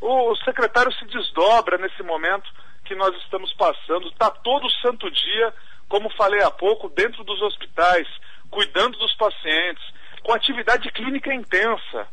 o, 0.00 0.34
secretário 0.36 0.92
se 0.92 1.04
desdobra 1.06 1.78
nesse 1.78 2.02
momento 2.02 2.50
que 2.84 2.94
nós 2.94 3.16
estamos 3.22 3.52
passando, 3.54 4.08
está 4.08 4.30
todo 4.30 4.68
santo 4.82 5.08
dia, 5.10 5.54
como 5.88 6.10
falei 6.10 6.42
há 6.42 6.50
pouco, 6.50 6.88
dentro 6.88 7.22
dos 7.22 7.40
hospitais, 7.40 8.08
cuidando 8.50 8.98
dos 8.98 9.14
pacientes, 9.14 9.82
com 10.22 10.32
atividade 10.32 10.90
clínica 10.90 11.32
intensa. 11.32 12.08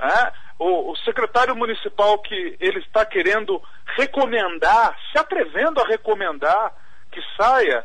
É? 0.00 0.32
O, 0.62 0.92
o, 0.92 0.96
secretário 0.98 1.56
municipal 1.56 2.16
que 2.20 2.56
ele 2.60 2.78
está 2.78 3.04
querendo 3.04 3.60
recomendar, 3.96 4.96
se 5.10 5.18
atrevendo 5.18 5.80
a 5.80 5.88
recomendar 5.88 6.72
que 7.10 7.20
saia, 7.36 7.84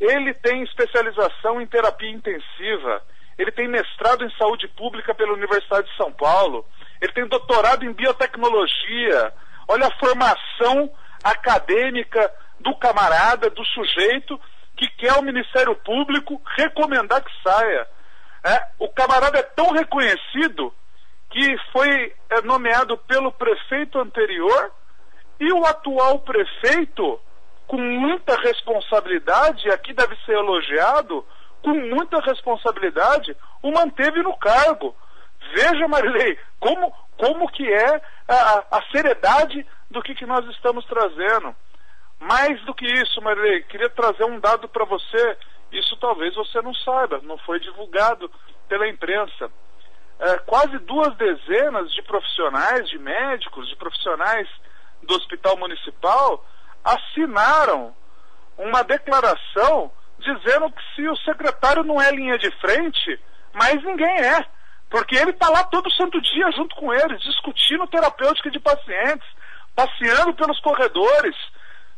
ele 0.00 0.34
tem 0.34 0.64
especialização 0.64 1.60
em 1.60 1.66
terapia 1.68 2.10
intensiva, 2.10 3.00
ele 3.38 3.52
tem 3.52 3.68
mestrado 3.68 4.24
em 4.24 4.36
saúde 4.36 4.66
pública 4.66 5.14
pela 5.14 5.34
Universidade 5.34 5.88
de 5.88 5.96
São 5.96 6.10
Paulo, 6.10 6.66
ele 7.00 7.12
tem 7.12 7.28
doutorado 7.28 7.84
em 7.84 7.92
biotecnologia. 7.92 9.32
Olha 9.68 9.86
a 9.86 9.98
formação 9.98 10.90
acadêmica 11.22 12.28
do 12.58 12.74
camarada, 12.74 13.50
do 13.50 13.64
sujeito 13.66 14.40
que 14.76 14.88
quer 14.88 15.12
o 15.12 15.22
Ministério 15.22 15.76
Público 15.76 16.42
recomendar 16.56 17.22
que 17.22 17.30
saia. 17.44 17.86
É, 18.44 18.66
o 18.80 18.88
camarada 18.88 19.38
é 19.38 19.42
tão 19.42 19.70
reconhecido 19.70 20.74
que 21.30 21.56
foi 21.72 22.14
é, 22.30 22.42
nomeado 22.42 22.96
pelo 22.98 23.32
prefeito 23.32 23.98
anterior 23.98 24.72
e 25.38 25.52
o 25.52 25.64
atual 25.66 26.20
prefeito, 26.20 27.20
com 27.66 27.76
muita 27.78 28.36
responsabilidade, 28.40 29.68
aqui 29.70 29.92
deve 29.92 30.16
ser 30.24 30.32
elogiado, 30.32 31.24
com 31.62 31.72
muita 31.72 32.20
responsabilidade, 32.20 33.36
o 33.62 33.72
manteve 33.72 34.22
no 34.22 34.36
cargo. 34.36 34.94
Veja, 35.52 35.88
Marilei, 35.88 36.38
como, 36.60 36.92
como 37.16 37.50
que 37.50 37.70
é 37.70 38.00
a, 38.28 38.78
a 38.78 38.82
seriedade 38.92 39.66
do 39.90 40.02
que, 40.02 40.14
que 40.14 40.26
nós 40.26 40.44
estamos 40.50 40.84
trazendo. 40.86 41.54
Mais 42.20 42.60
do 42.64 42.74
que 42.74 42.86
isso, 42.86 43.20
Marilei, 43.20 43.62
queria 43.64 43.90
trazer 43.90 44.24
um 44.24 44.40
dado 44.40 44.68
para 44.68 44.84
você. 44.84 45.36
Isso 45.72 45.96
talvez 45.98 46.34
você 46.34 46.62
não 46.62 46.72
saiba, 46.74 47.20
não 47.22 47.36
foi 47.38 47.60
divulgado 47.60 48.30
pela 48.68 48.88
imprensa. 48.88 49.50
É, 50.18 50.38
quase 50.38 50.78
duas 50.78 51.14
dezenas 51.16 51.92
de 51.92 52.02
profissionais, 52.02 52.88
de 52.88 52.98
médicos, 52.98 53.68
de 53.68 53.76
profissionais 53.76 54.48
do 55.02 55.14
Hospital 55.14 55.56
Municipal 55.58 56.44
assinaram 56.82 57.94
uma 58.56 58.82
declaração 58.82 59.90
dizendo 60.18 60.70
que 60.70 60.82
se 60.94 61.08
o 61.08 61.16
secretário 61.18 61.84
não 61.84 62.00
é 62.00 62.10
linha 62.10 62.38
de 62.38 62.50
frente, 62.60 63.20
mas 63.52 63.82
ninguém 63.82 64.20
é. 64.20 64.44
Porque 64.88 65.16
ele 65.16 65.30
está 65.30 65.48
lá 65.48 65.64
todo 65.64 65.92
santo 65.92 66.20
dia 66.20 66.50
junto 66.52 66.74
com 66.76 66.92
eles, 66.94 67.20
discutindo 67.20 67.86
terapêutica 67.88 68.50
de 68.50 68.60
pacientes, 68.60 69.28
passeando 69.74 70.32
pelos 70.34 70.58
corredores, 70.60 71.36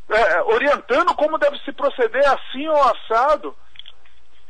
é, 0.09 0.41
orientando 0.43 1.13
como 1.15 1.37
deve 1.37 1.57
se 1.59 1.71
proceder 1.71 2.27
assim 2.27 2.67
ou 2.67 2.83
assado. 2.83 3.55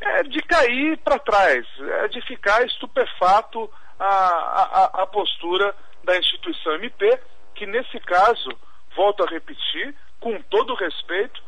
É 0.02 0.24
de 0.24 0.42
cair 0.44 0.98
para 1.00 1.20
trás, 1.20 1.66
é 1.80 2.08
de 2.08 2.22
ficar 2.22 2.66
estupefato 2.66 3.70
a, 4.00 4.06
a, 4.06 5.04
a 5.04 5.08
postura 5.08 5.76
da 6.04 6.18
instituição 6.18 6.76
MP, 6.76 7.20
que 7.54 7.66
nesse 7.66 8.00
caso, 8.00 8.50
volto 8.96 9.24
a 9.24 9.30
repetir, 9.30 9.94
com 10.20 10.42
todo 10.44 10.74
respeito, 10.76 11.42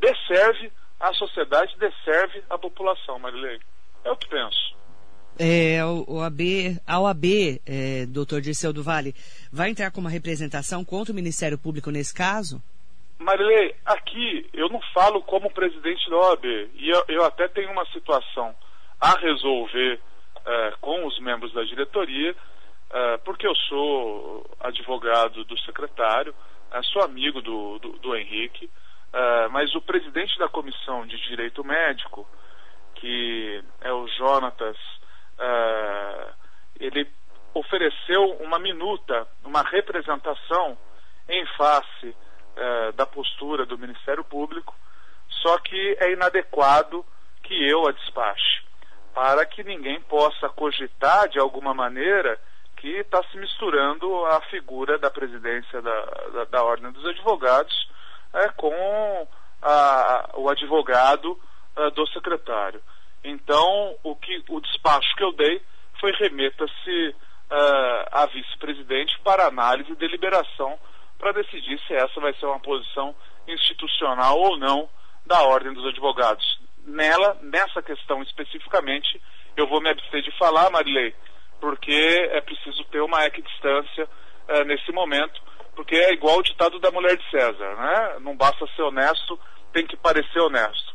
desserve 0.00 0.72
a 0.98 1.12
sociedade, 1.12 1.76
desserve 1.78 2.42
a 2.48 2.56
população, 2.56 3.18
Marilei. 3.18 3.60
É 4.04 4.10
o 4.10 4.16
que 4.16 4.28
penso. 4.28 4.74
É, 5.38 5.84
o, 5.84 6.20
AB, 6.20 6.78
a 6.86 7.00
OAB, 7.00 7.24
é, 7.66 8.06
doutor 8.06 8.40
Dirceu 8.40 8.72
do 8.72 8.84
Vale, 8.84 9.14
vai 9.50 9.70
entrar 9.70 9.90
com 9.90 10.00
uma 10.00 10.10
representação 10.10 10.84
contra 10.84 11.12
o 11.12 11.14
Ministério 11.14 11.58
Público 11.58 11.90
nesse 11.90 12.14
caso? 12.14 12.62
Marilei, 13.18 13.74
aqui 13.84 14.48
eu 14.52 14.68
não 14.68 14.80
falo 14.92 15.22
como 15.22 15.52
presidente 15.52 16.08
da 16.10 16.16
OAB, 16.16 16.44
e 16.44 16.90
eu, 16.90 17.04
eu 17.08 17.24
até 17.24 17.48
tenho 17.48 17.70
uma 17.70 17.86
situação 17.86 18.54
a 19.00 19.18
resolver 19.18 20.00
é, 20.46 20.74
com 20.80 21.06
os 21.06 21.18
membros 21.20 21.52
da 21.52 21.62
diretoria, 21.62 22.34
é, 22.90 23.16
porque 23.18 23.46
eu 23.46 23.54
sou 23.54 24.46
advogado 24.60 25.44
do 25.44 25.58
secretário, 25.60 26.34
é, 26.72 26.82
sou 26.82 27.02
amigo 27.02 27.40
do, 27.40 27.78
do, 27.78 27.92
do 27.98 28.16
Henrique, 28.16 28.70
mas 29.52 29.72
o 29.76 29.80
presidente 29.80 30.36
da 30.40 30.48
Comissão 30.48 31.06
de 31.06 31.16
Direito 31.28 31.62
Médico, 31.62 32.28
que 32.96 33.62
é 33.80 33.92
o 33.92 34.08
Jonatas 34.08 34.76
ele 36.80 37.08
ofereceu 37.54 38.32
uma 38.40 38.58
minuta, 38.58 39.26
uma 39.44 39.62
representação 39.62 40.76
em 41.28 41.46
face 41.56 42.16
uh, 42.56 42.92
da 42.92 43.06
postura 43.06 43.66
do 43.66 43.78
Ministério 43.78 44.24
Público, 44.24 44.74
só 45.28 45.58
que 45.58 45.96
é 46.00 46.12
inadequado 46.12 47.04
que 47.42 47.54
eu 47.68 47.86
a 47.86 47.92
despache, 47.92 48.62
para 49.14 49.44
que 49.44 49.62
ninguém 49.62 50.00
possa 50.02 50.48
cogitar 50.48 51.28
de 51.28 51.38
alguma 51.38 51.74
maneira 51.74 52.40
que 52.76 52.88
está 52.98 53.22
se 53.30 53.36
misturando 53.38 54.26
a 54.26 54.40
figura 54.42 54.98
da 54.98 55.10
presidência 55.10 55.80
da, 55.80 56.04
da, 56.32 56.44
da 56.44 56.64
Ordem 56.64 56.90
dos 56.92 57.04
Advogados 57.06 57.88
é, 58.32 58.48
com 58.50 59.28
a, 59.62 60.30
o 60.34 60.48
advogado 60.50 61.38
uh, 61.76 61.90
do 61.92 62.06
secretário. 62.08 62.82
Então, 63.22 63.96
o, 64.02 64.14
que, 64.16 64.42
o 64.48 64.60
despacho 64.60 65.16
que 65.16 65.24
eu 65.24 65.32
dei 65.32 65.62
foi 65.98 66.12
remeta-se 66.12 67.08
uh, 67.08 68.08
à 68.12 68.26
vice-presidente 68.26 69.18
para 69.20 69.46
análise 69.46 69.90
e 69.92 69.96
deliberação 69.96 70.78
para 71.24 71.40
decidir 71.42 71.80
se 71.86 71.94
essa 71.94 72.20
vai 72.20 72.34
ser 72.34 72.44
uma 72.44 72.60
posição 72.60 73.16
institucional 73.48 74.38
ou 74.38 74.58
não 74.58 74.86
da 75.24 75.40
Ordem 75.40 75.72
dos 75.72 75.86
Advogados. 75.86 76.44
Nela, 76.84 77.38
nessa 77.40 77.82
questão 77.82 78.22
especificamente, 78.22 79.18
eu 79.56 79.66
vou 79.66 79.80
me 79.80 79.88
abster 79.88 80.20
de 80.20 80.30
falar, 80.36 80.68
Marilei, 80.68 81.14
porque 81.62 82.28
é 82.30 82.42
preciso 82.42 82.84
ter 82.90 83.00
uma 83.00 83.24
equidistância 83.24 84.04
uh, 84.04 84.64
nesse 84.64 84.92
momento, 84.92 85.40
porque 85.74 85.96
é 85.96 86.12
igual 86.12 86.40
o 86.40 86.42
ditado 86.42 86.78
da 86.78 86.90
mulher 86.90 87.16
de 87.16 87.30
César, 87.30 87.74
né? 87.74 88.16
Não 88.20 88.36
basta 88.36 88.66
ser 88.76 88.82
honesto, 88.82 89.40
tem 89.72 89.86
que 89.86 89.96
parecer 89.96 90.40
honesto. 90.40 90.92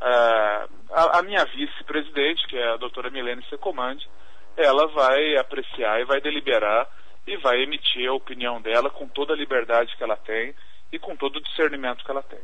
Uh, 0.00 0.70
a, 0.92 1.18
a, 1.18 1.22
minha 1.24 1.44
vice-presidente, 1.46 2.46
que 2.46 2.56
é 2.56 2.68
a 2.68 2.76
doutora 2.76 3.10
Milene 3.10 3.44
Secomandi, 3.50 4.08
ela 4.56 4.86
vai 4.86 5.36
apreciar 5.38 6.00
e 6.00 6.04
vai 6.04 6.20
deliberar 6.20 6.86
e 7.26 7.36
vai 7.36 7.62
emitir 7.62 8.08
a 8.08 8.14
opinião 8.14 8.60
dela 8.60 8.90
com 8.90 9.06
toda 9.06 9.32
a 9.32 9.36
liberdade 9.36 9.96
que 9.96 10.02
ela 10.02 10.16
tem 10.16 10.54
e 10.92 10.98
com 10.98 11.16
todo 11.16 11.36
o 11.36 11.42
discernimento 11.42 12.04
que 12.04 12.10
ela 12.10 12.22
tem. 12.22 12.40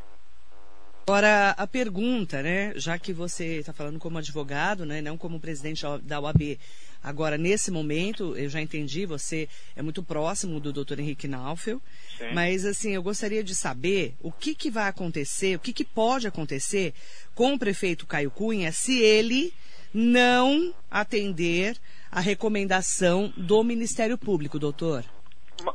Agora, 1.08 1.54
a 1.56 1.66
pergunta, 1.66 2.42
né, 2.42 2.74
já 2.76 2.98
que 2.98 3.14
você 3.14 3.60
está 3.60 3.72
falando 3.72 3.98
como 3.98 4.18
advogado, 4.18 4.84
né, 4.84 5.00
não 5.00 5.16
como 5.16 5.40
presidente 5.40 5.82
da 6.02 6.20
UAB, 6.20 6.58
agora, 7.02 7.38
nesse 7.38 7.70
momento, 7.70 8.36
eu 8.36 8.46
já 8.50 8.60
entendi, 8.60 9.06
você 9.06 9.48
é 9.74 9.80
muito 9.80 10.02
próximo 10.02 10.60
do 10.60 10.70
doutor 10.70 11.00
Henrique 11.00 11.26
Naufel, 11.26 11.80
Sim. 12.18 12.34
mas, 12.34 12.66
assim, 12.66 12.90
eu 12.90 13.02
gostaria 13.02 13.42
de 13.42 13.54
saber 13.54 14.16
o 14.20 14.30
que, 14.30 14.54
que 14.54 14.70
vai 14.70 14.86
acontecer, 14.86 15.56
o 15.56 15.58
que, 15.58 15.72
que 15.72 15.82
pode 15.82 16.26
acontecer 16.26 16.92
com 17.34 17.54
o 17.54 17.58
prefeito 17.58 18.06
Caio 18.06 18.30
Cunha 18.30 18.70
se 18.70 19.00
ele 19.00 19.54
não 19.94 20.74
atender 20.90 21.78
a 22.10 22.20
recomendação 22.20 23.32
do 23.36 23.62
Ministério 23.62 24.16
Público, 24.18 24.58
doutor. 24.58 25.04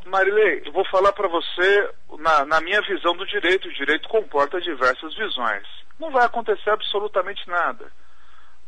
Marilei, 0.06 0.64
eu 0.66 0.72
vou 0.72 0.86
falar 0.86 1.12
para 1.12 1.28
você 1.28 1.90
na, 2.20 2.46
na, 2.46 2.62
minha 2.62 2.82
visão 2.82 3.16
do 3.16 3.26
direito. 3.26 3.68
O 3.68 3.74
direito 3.74 4.08
comporta 4.08 4.62
diversas 4.62 5.14
visões. 5.16 5.68
Não 6.00 6.12
vai 6.12 6.26
acontecer 6.26 6.70
absolutamente 6.70 7.48
nada, 7.48 7.92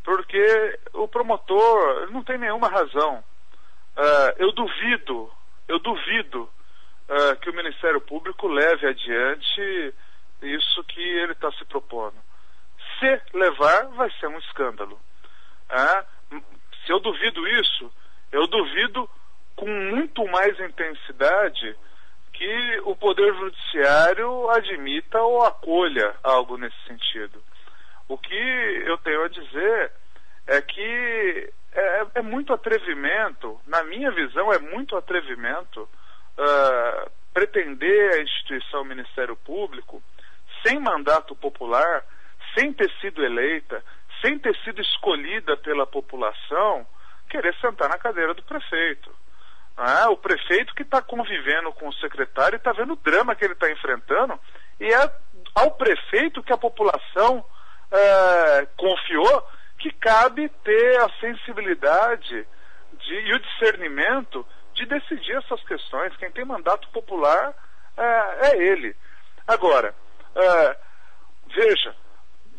porque 0.04 0.80
o 0.94 1.08
promotor 1.08 2.12
não 2.12 2.24
tem 2.24 2.38
nenhuma 2.38 2.68
razão. 2.68 3.24
Uh, 3.98 4.36
eu 4.38 4.52
duvido, 4.52 5.32
eu 5.68 5.80
duvido 5.80 6.44
uh, 6.44 7.36
que 7.42 7.50
o 7.50 7.56
Ministério 7.56 8.02
Público 8.02 8.48
leve 8.48 8.86
adiante 8.88 9.94
isso 10.42 10.84
que 10.84 11.02
ele 11.02 11.32
está 11.32 11.52
se 11.54 11.64
propondo. 11.66 12.16
Se 13.00 13.38
levar, 13.38 13.88
vai 13.96 14.12
ser 14.20 14.28
um 14.28 14.38
escândalo. 14.40 15.00
Uh, 15.70 16.15
se 16.86 16.92
eu 16.92 17.00
duvido 17.00 17.48
isso, 17.48 17.92
eu 18.32 18.48
duvido 18.48 19.10
com 19.56 19.68
muito 19.68 20.26
mais 20.28 20.60
intensidade 20.60 21.76
que 22.34 22.82
o 22.84 22.96
Poder 22.96 23.34
Judiciário 23.34 24.50
admita 24.50 25.22
ou 25.22 25.44
acolha 25.44 26.16
algo 26.22 26.58
nesse 26.58 26.78
sentido. 26.86 27.42
O 28.08 28.18
que 28.18 28.84
eu 28.86 28.98
tenho 29.00 29.24
a 29.24 29.30
dizer 29.30 29.92
é 30.48 30.62
que 30.62 31.54
é, 31.74 32.08
é 32.16 32.22
muito 32.22 32.54
atrevimento, 32.54 33.60
na 33.66 33.84
minha 33.84 34.12
visão, 34.12 34.52
é 34.52 34.60
muito 34.60 34.96
atrevimento 34.96 35.82
uh, 35.82 37.12
pretender 37.34 38.14
a 38.14 38.22
instituição 38.22 38.84
Ministério 38.84 39.36
Público 39.38 40.02
sem 40.66 40.80
mandato 40.80 41.36
popular, 41.36 42.04
sem 42.58 42.72
ter 42.74 42.92
sido 43.02 43.24
eleita, 43.24 43.84
sem 44.26 44.40
ter 44.40 44.58
sido 44.64 44.82
escolhida 44.82 45.56
pela 45.58 45.86
população, 45.86 46.86
querer 47.30 47.56
sentar 47.62 47.88
na 47.88 47.98
cadeira 48.00 48.34
do 48.34 48.42
prefeito. 48.42 49.14
Ah, 49.78 50.10
o 50.10 50.18
prefeito 50.18 50.74
que 50.74 50.82
está 50.82 51.00
convivendo 51.00 51.72
com 51.74 51.88
o 51.88 51.94
secretário 51.96 52.56
está 52.56 52.72
vendo 52.72 52.94
o 52.94 52.96
drama 52.98 53.36
que 53.36 53.46
ele 53.46 53.54
está 53.54 53.70
enfrentando, 53.70 54.40
e 54.80 54.92
é 54.92 55.12
ao 55.54 55.72
prefeito 55.72 56.42
que 56.42 56.52
a 56.52 56.58
população 56.58 57.46
é, 57.92 58.68
confiou 58.76 59.48
que 59.78 59.92
cabe 59.92 60.50
ter 60.64 61.02
a 61.02 61.10
sensibilidade 61.20 62.48
de, 62.94 63.14
e 63.14 63.34
o 63.34 63.40
discernimento 63.40 64.46
de 64.74 64.86
decidir 64.88 65.36
essas 65.36 65.62
questões. 65.66 66.16
Quem 66.18 66.32
tem 66.32 66.46
mandato 66.46 66.90
popular 66.90 67.54
é, 67.96 68.48
é 68.48 68.58
ele. 68.58 68.96
Agora, 69.48 69.94
é, 70.36 70.78
veja, 71.54 71.96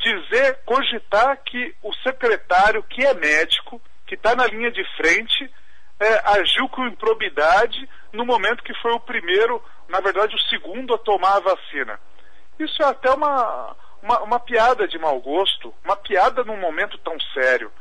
dizer, 0.07 0.61
cogitar 0.65 1.37
que 1.45 1.75
o 1.83 1.93
secretário 1.97 2.83
que 2.85 3.05
é 3.05 3.13
médico, 3.15 3.81
que 4.07 4.15
está 4.15 4.37
na 4.37 4.47
linha 4.47 4.71
de 4.71 4.85
frente, 4.97 5.53
é, 5.99 6.39
agiu 6.39 6.69
com 6.69 6.87
improbidade 6.87 7.89
no 8.13 8.25
momento 8.25 8.63
que 8.63 8.75
foi 8.81 8.93
o 8.93 9.01
primeiro, 9.01 9.63
na 9.89 10.01
verdade 10.01 10.35
o 10.35 10.49
segundo 10.49 10.95
a 10.95 10.99
tomar 10.99 11.37
a 11.37 11.41
vacina. 11.41 11.99
Isso 12.59 12.83
é 12.83 12.87
até 12.87 13.11
uma, 13.11 13.77
uma, 14.03 14.21
uma 14.21 14.41
piada 14.41 14.87
de 14.87 14.99
mau 14.99 15.21
gosto, 15.21 15.75
uma 15.85 15.97
piada 15.97 16.45
num 16.45 16.59
momento 16.59 16.97
tão 16.99 17.19
sério. 17.35 17.73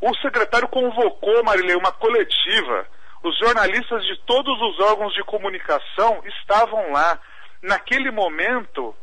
O 0.00 0.14
secretário 0.16 0.68
convocou, 0.68 1.44
Marilei, 1.44 1.76
uma 1.76 1.92
coletiva. 1.92 2.86
Os 3.22 3.38
jornalistas 3.38 4.04
de 4.04 4.16
todos 4.24 4.60
os 4.60 4.80
órgãos 4.80 5.14
de 5.14 5.22
comunicação 5.22 6.22
estavam 6.24 6.90
lá. 6.90 7.20
Naquele 7.62 8.10
momento, 8.10 8.96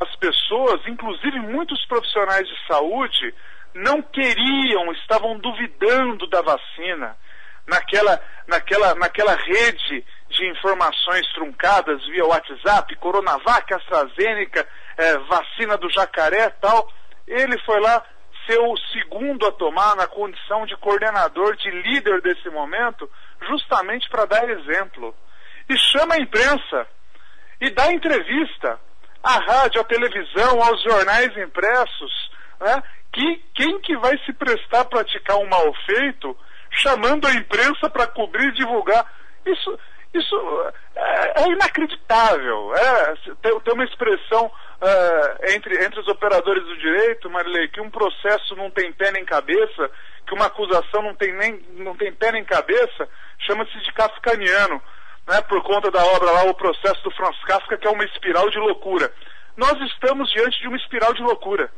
as 0.00 0.14
pessoas, 0.16 0.80
inclusive 0.86 1.38
muitos 1.40 1.84
profissionais 1.86 2.46
de 2.48 2.66
saúde, 2.66 3.34
não 3.74 4.02
queriam, 4.02 4.92
estavam 4.92 5.38
duvidando 5.38 6.26
da 6.28 6.42
vacina 6.42 7.16
naquela, 7.66 8.20
naquela, 8.46 8.94
naquela 8.94 9.34
rede 9.34 10.04
de 10.28 10.50
informações 10.50 11.26
truncadas 11.34 12.04
via 12.06 12.24
WhatsApp, 12.24 12.94
Coronavac, 12.96 13.72
AstraZeneca, 13.72 14.66
é, 14.96 15.18
vacina 15.18 15.76
do 15.76 15.90
jacaré 15.90 16.50
tal. 16.60 16.90
Ele 17.26 17.58
foi 17.60 17.80
lá 17.80 18.02
ser 18.46 18.58
o 18.58 18.76
segundo 18.92 19.46
a 19.46 19.52
tomar 19.52 19.94
na 19.94 20.06
condição 20.06 20.66
de 20.66 20.76
coordenador, 20.76 21.56
de 21.56 21.70
líder 21.70 22.20
desse 22.22 22.48
momento, 22.50 23.08
justamente 23.48 24.08
para 24.08 24.26
dar 24.26 24.48
exemplo. 24.48 25.14
E 25.68 25.78
chama 25.78 26.14
a 26.14 26.18
imprensa 26.18 26.86
e 27.60 27.70
dá 27.70 27.92
entrevista 27.92 28.80
à 29.22 29.38
rádio, 29.38 29.80
à 29.80 29.84
televisão, 29.84 30.62
aos 30.62 30.82
jornais 30.82 31.36
impressos, 31.36 32.30
né? 32.60 32.82
Que, 33.12 33.44
quem 33.54 33.78
que 33.80 33.96
vai 33.98 34.16
se 34.24 34.32
prestar 34.32 34.80
a 34.80 34.84
praticar 34.84 35.36
um 35.36 35.46
mal 35.46 35.72
feito 35.86 36.36
chamando 36.72 37.26
a 37.26 37.34
imprensa 37.34 37.88
para 37.90 38.06
cobrir 38.06 38.48
e 38.48 38.54
divulgar. 38.54 39.06
Isso, 39.44 39.78
isso 40.14 40.72
é, 40.96 41.42
é 41.42 41.48
inacreditável. 41.48 42.74
É, 42.74 43.14
tem, 43.42 43.60
tem, 43.60 43.74
uma 43.74 43.84
expressão 43.84 44.50
é, 44.80 45.54
entre, 45.54 45.84
entre 45.84 46.00
os 46.00 46.08
operadores 46.08 46.64
do 46.64 46.76
direito, 46.78 47.30
Marilei, 47.30 47.68
que 47.68 47.80
um 47.80 47.90
processo 47.90 48.56
não 48.56 48.70
tem 48.70 48.92
pé 48.92 49.10
nem 49.12 49.24
cabeça, 49.24 49.90
que 50.26 50.34
uma 50.34 50.46
acusação 50.46 51.02
não 51.02 51.14
tem, 51.14 51.32
nem, 51.34 51.64
não 51.72 51.94
tem 51.96 52.12
pé 52.12 52.32
nem 52.32 52.44
cabeça, 52.44 53.08
chama-se 53.40 53.78
de 53.80 53.92
kafkaniano, 53.92 54.82
né, 55.32 55.40
por 55.40 55.62
conta 55.62 55.90
da 55.90 56.04
obra 56.04 56.30
lá, 56.30 56.44
o 56.44 56.54
processo 56.54 57.02
do 57.02 57.10
Franz 57.12 57.38
Kafka, 57.44 57.78
que 57.78 57.86
é 57.86 57.90
uma 57.90 58.04
espiral 58.04 58.50
de 58.50 58.58
loucura. 58.58 59.10
Nós 59.56 59.80
estamos 59.90 60.30
diante 60.30 60.60
de 60.60 60.68
uma 60.68 60.76
espiral 60.76 61.14
de 61.14 61.22
loucura 61.22 61.72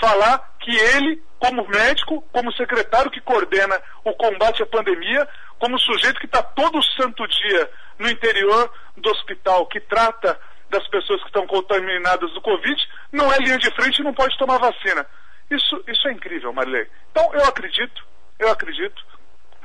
falar 0.00 0.56
que 0.60 0.76
ele, 0.76 1.22
como 1.38 1.66
médico, 1.68 2.22
como 2.32 2.52
secretário 2.54 3.10
que 3.10 3.20
coordena 3.20 3.80
o 4.04 4.12
combate 4.14 4.64
à 4.64 4.66
pandemia, 4.66 5.28
como 5.60 5.78
sujeito 5.78 6.18
que 6.18 6.26
está 6.26 6.42
todo 6.42 6.82
santo 6.82 7.26
dia 7.28 7.70
no 8.00 8.10
interior 8.10 8.70
do 8.96 9.10
hospital, 9.10 9.66
que 9.66 9.80
trata 9.80 10.38
das 10.68 10.86
pessoas 10.88 11.20
que 11.20 11.28
estão 11.28 11.46
contaminadas 11.46 12.32
do 12.32 12.40
Covid, 12.40 12.76
não 13.12 13.32
é 13.32 13.38
linha 13.38 13.58
de 13.58 13.70
frente 13.70 14.00
e 14.00 14.04
não 14.04 14.12
pode 14.12 14.36
tomar 14.36 14.58
vacina. 14.58 15.06
Isso, 15.48 15.84
isso 15.86 16.08
é 16.08 16.12
incrível, 16.12 16.52
Marilei. 16.52 16.88
Então, 17.12 17.32
eu 17.32 17.44
acredito, 17.44 18.04
eu 18.40 18.50
acredito 18.50 19.00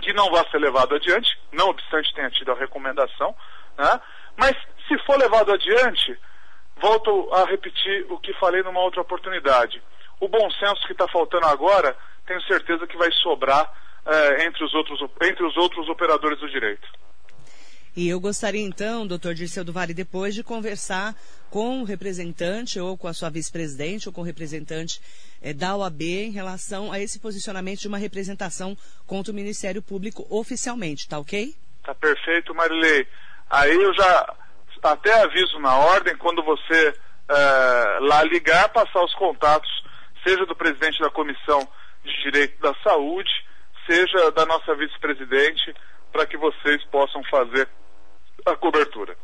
que 0.01 0.13
não 0.13 0.29
vai 0.31 0.47
ser 0.49 0.57
levado 0.57 0.95
adiante, 0.95 1.39
não 1.51 1.69
obstante 1.69 2.13
tenha 2.13 2.29
tido 2.31 2.51
a 2.51 2.55
recomendação, 2.55 3.35
né? 3.77 4.01
mas 4.35 4.55
se 4.87 4.97
for 5.05 5.17
levado 5.17 5.53
adiante, 5.53 6.17
volto 6.77 7.29
a 7.33 7.45
repetir 7.45 8.05
o 8.09 8.17
que 8.19 8.33
falei 8.33 8.63
numa 8.63 8.81
outra 8.81 9.01
oportunidade 9.01 9.81
o 10.21 10.27
bom 10.27 10.49
senso 10.51 10.85
que 10.85 10.93
está 10.93 11.07
faltando 11.07 11.47
agora, 11.47 11.97
tenho 12.27 12.41
certeza 12.43 12.85
que 12.85 12.95
vai 12.95 13.11
sobrar 13.11 13.69
é, 14.05 14.45
entre, 14.45 14.63
os 14.63 14.73
outros, 14.73 15.01
entre 15.23 15.43
os 15.43 15.57
outros 15.57 15.89
operadores 15.89 16.39
do 16.39 16.49
direito. 16.49 16.87
E 17.95 18.07
eu 18.07 18.19
gostaria 18.19 18.61
então, 18.61 19.05
doutor 19.05 19.33
Dirceu 19.33 19.65
do 19.65 19.73
Vale, 19.73 19.93
depois 19.93 20.33
de 20.33 20.43
conversar 20.43 21.13
com 21.49 21.81
o 21.81 21.83
representante 21.83 22.79
ou 22.79 22.97
com 22.97 23.07
a 23.07 23.13
sua 23.13 23.29
vice-presidente 23.29 24.07
ou 24.07 24.13
com 24.13 24.21
o 24.21 24.23
representante 24.23 25.01
é, 25.41 25.53
da 25.53 25.75
OAB 25.75 26.01
em 26.01 26.31
relação 26.31 26.89
a 26.89 26.99
esse 26.99 27.19
posicionamento 27.19 27.81
de 27.81 27.89
uma 27.89 27.97
representação 27.97 28.77
contra 29.05 29.33
o 29.33 29.35
Ministério 29.35 29.81
Público 29.81 30.25
oficialmente, 30.29 31.09
tá 31.09 31.19
ok? 31.19 31.53
Tá 31.83 31.93
perfeito, 31.93 32.55
Marilei. 32.55 33.05
Aí 33.49 33.73
eu 33.73 33.93
já 33.93 34.35
até 34.83 35.21
aviso 35.21 35.59
na 35.59 35.75
ordem, 35.75 36.15
quando 36.15 36.41
você 36.43 36.93
é, 37.29 37.99
lá 37.99 38.23
ligar, 38.23 38.69
passar 38.69 39.03
os 39.03 39.13
contatos 39.15 39.69
seja 40.23 40.45
do 40.45 40.55
presidente 40.55 41.01
da 41.01 41.09
Comissão 41.09 41.67
de 42.03 42.23
Direito 42.23 42.59
da 42.61 42.73
Saúde, 42.83 43.29
seja 43.85 44.31
da 44.31 44.45
nossa 44.45 44.75
vice-presidente, 44.75 45.73
para 46.11 46.25
que 46.25 46.37
vocês 46.37 46.83
possam 46.85 47.23
fazer 47.25 47.67
a 48.45 48.55
cobertura. 48.55 49.15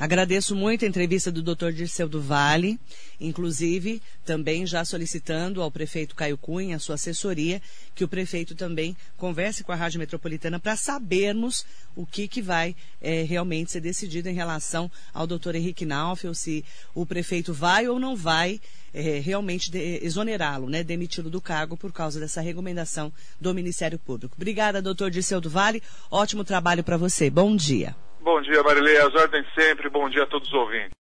Agradeço 0.00 0.56
muito 0.56 0.82
a 0.82 0.88
entrevista 0.88 1.30
do 1.30 1.42
Dr. 1.42 1.72
Dirceu 1.72 2.08
do 2.08 2.22
Vale, 2.22 2.80
inclusive 3.20 4.00
também 4.24 4.64
já 4.64 4.82
solicitando 4.82 5.60
ao 5.60 5.70
prefeito 5.70 6.14
Caio 6.14 6.38
Cunha, 6.38 6.76
a 6.76 6.78
sua 6.78 6.94
assessoria, 6.94 7.60
que 7.94 8.02
o 8.02 8.08
prefeito 8.08 8.54
também 8.54 8.96
converse 9.18 9.62
com 9.62 9.72
a 9.72 9.74
Rádio 9.74 9.98
Metropolitana 10.00 10.58
para 10.58 10.74
sabermos 10.74 11.66
o 11.94 12.06
que, 12.06 12.26
que 12.28 12.40
vai 12.40 12.74
é, 12.98 13.24
realmente 13.24 13.72
ser 13.72 13.82
decidido 13.82 14.30
em 14.30 14.32
relação 14.32 14.90
ao 15.12 15.26
Dr. 15.26 15.56
Henrique 15.56 15.84
Naufel, 15.84 16.32
se 16.32 16.64
o 16.94 17.04
prefeito 17.04 17.52
vai 17.52 17.86
ou 17.86 17.98
não 17.98 18.16
vai 18.16 18.58
é, 18.94 19.18
realmente 19.18 19.70
exonerá-lo, 20.00 20.70
né, 20.70 20.82
demiti-lo 20.82 21.28
do 21.28 21.42
cargo 21.42 21.76
por 21.76 21.92
causa 21.92 22.18
dessa 22.18 22.40
recomendação 22.40 23.12
do 23.38 23.52
Ministério 23.52 23.98
Público. 23.98 24.34
Obrigada, 24.34 24.80
doutor 24.80 25.10
Dirceu 25.10 25.42
do 25.42 25.50
Vale. 25.50 25.82
Ótimo 26.10 26.42
trabalho 26.42 26.82
para 26.82 26.96
você. 26.96 27.28
Bom 27.28 27.54
dia. 27.54 27.94
Bom 28.22 28.42
dia, 28.42 28.62
Marilei. 28.62 28.98
As 28.98 29.14
ordens 29.14 29.46
sempre. 29.54 29.88
Bom 29.88 30.08
dia 30.08 30.24
a 30.24 30.26
todos 30.26 30.48
os 30.48 30.54
ouvintes. 30.54 30.90